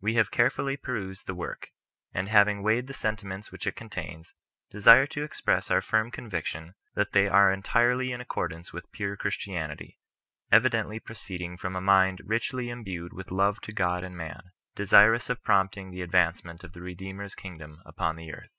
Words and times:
We 0.00 0.14
have 0.14 0.30
carefully 0.30 0.78
perused 0.78 1.26
the 1.26 1.34
Work; 1.34 1.72
and 2.14 2.26
having 2.30 2.62
weighed 2.62 2.86
the 2.86 2.94
sentiments 2.94 3.52
which 3.52 3.66
it 3.66 3.76
contains, 3.76 4.32
desire 4.70 5.06
to 5.08 5.24
express 5.24 5.70
our 5.70 5.82
firm 5.82 6.10
conviction 6.10 6.74
that 6.94 7.12
they 7.12 7.24
^ire 7.24 7.52
entirely 7.52 8.12
in 8.12 8.22
accordance 8.22 8.72
with 8.72 8.90
pure 8.92 9.14
Christianity, 9.14 9.98
evidently 10.50 11.00
proceedirg 11.00 11.58
from 11.58 11.76
a 11.76 11.82
mind 11.82 12.22
richly 12.24 12.70
embued 12.70 13.12
with 13.12 13.30
love 13.30 13.60
to 13.60 13.72
God 13.72 14.02
and 14.04 14.16
man, 14.16 14.52
desirous 14.74 15.28
of 15.28 15.44
promoting 15.44 15.90
the 15.90 16.00
advancement 16.00 16.64
of 16.64 16.72
the 16.72 16.80
Redeemer's 16.80 17.34
kingdom 17.34 17.82
upon 17.84 18.16
the 18.16 18.32
earth. 18.32 18.54